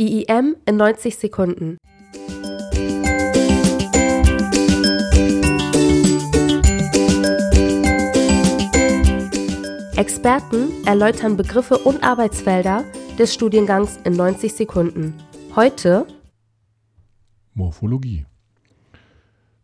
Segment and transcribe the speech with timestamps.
[0.00, 1.76] IIM in 90 Sekunden.
[9.98, 12.86] Experten erläutern Begriffe und Arbeitsfelder
[13.18, 15.12] des Studiengangs in 90 Sekunden.
[15.54, 16.06] Heute
[17.52, 18.24] Morphologie.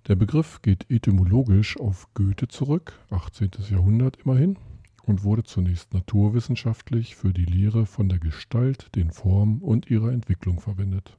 [0.07, 3.53] Der Begriff geht etymologisch auf Goethe zurück, 18.
[3.71, 4.59] Jahrhundert immerhin,
[5.07, 10.61] und wurde zunächst naturwissenschaftlich für die Lehre von der Gestalt, den Formen und ihrer Entwicklung
[10.61, 11.17] verwendet.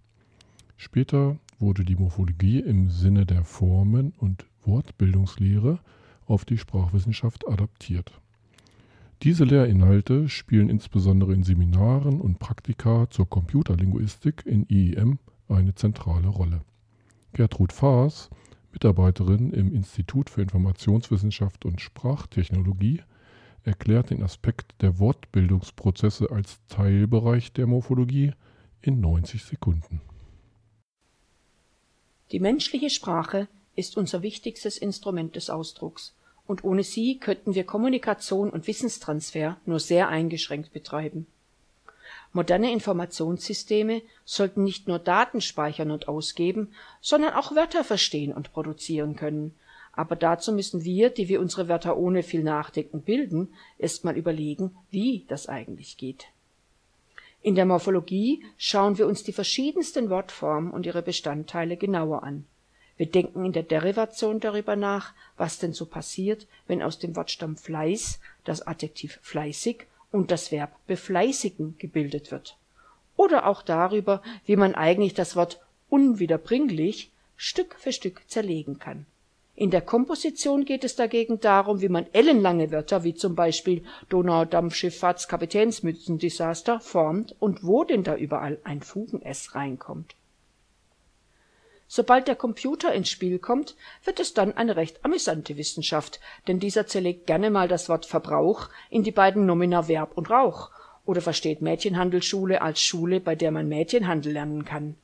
[0.75, 5.79] Später wurde die Morphologie im Sinne der Formen- und Wortbildungslehre
[6.25, 8.11] auf die Sprachwissenschaft adaptiert.
[9.23, 15.17] Diese Lehrinhalte spielen insbesondere in Seminaren und Praktika zur Computerlinguistik in IEM
[15.47, 16.61] eine zentrale Rolle.
[17.33, 18.29] Gertrud Faas,
[18.71, 23.01] Mitarbeiterin im Institut für Informationswissenschaft und Sprachtechnologie,
[23.67, 28.31] erklärt den Aspekt der Wortbildungsprozesse als Teilbereich der Morphologie
[28.81, 30.01] in 90 Sekunden.
[32.31, 36.15] Die menschliche Sprache ist unser wichtigstes Instrument des Ausdrucks
[36.47, 41.27] und ohne sie könnten wir Kommunikation und Wissenstransfer nur sehr eingeschränkt betreiben.
[42.31, 49.15] Moderne Informationssysteme sollten nicht nur Daten speichern und ausgeben, sondern auch Wörter verstehen und produzieren
[49.15, 49.55] können.
[49.97, 54.77] Aber dazu müssen wir, die wir unsere Wörter ohne viel Nachdenken bilden, erst mal überlegen,
[54.89, 56.27] wie das eigentlich geht.
[57.41, 62.45] In der Morphologie schauen wir uns die verschiedensten Wortformen und ihre Bestandteile genauer an
[62.97, 67.55] wir denken in der Derivation darüber nach, was denn so passiert, wenn aus dem Wortstamm
[67.55, 72.57] Fleiß das Adjektiv fleißig und das Verb befleißigen gebildet wird.
[73.15, 75.59] Oder auch darüber, wie man eigentlich das Wort
[75.89, 79.05] unwiederbringlich Stück für Stück zerlegen kann.
[79.57, 86.79] In der Komposition geht es dagegen darum, wie man ellenlange Wörter wie zum Beispiel Donaudampfschifffahrtskapitänsmützendesaster
[86.79, 90.13] formt und wo denn da überall ein Fugen-S reinkommt
[91.87, 96.85] Sobald der Computer ins Spiel kommt, wird es dann eine recht amüsante Wissenschaft, denn dieser
[96.85, 100.69] zerlegt gerne mal das Wort Verbrauch in die beiden Nomina Verb und Rauch
[101.05, 104.95] oder versteht Mädchenhandelsschule als Schule, bei der man Mädchenhandel lernen kann.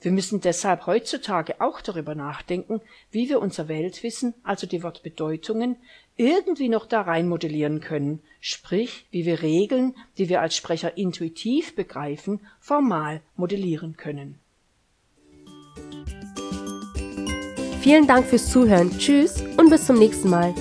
[0.00, 2.80] Wir müssen deshalb heutzutage auch darüber nachdenken,
[3.10, 5.76] wie wir unser Weltwissen, also die Wortbedeutungen,
[6.16, 11.74] irgendwie noch da rein modellieren können, sprich, wie wir Regeln, die wir als Sprecher intuitiv
[11.74, 14.38] begreifen, formal modellieren können
[17.80, 18.90] Vielen Dank fürs Zuhören.
[18.98, 20.54] Tschüss und bis zum nächsten Mal.